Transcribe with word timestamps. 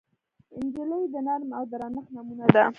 نجلۍ 0.63 1.03
د 1.13 1.15
نرمۍ 1.27 1.53
او 1.57 1.63
درنښت 1.71 2.09
نمونه 2.15 2.45
ده. 2.53 2.63